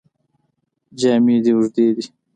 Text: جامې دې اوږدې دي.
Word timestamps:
جامې 0.99 1.35
دې 1.43 1.51
اوږدې 1.55 1.87
دي. 1.95 2.05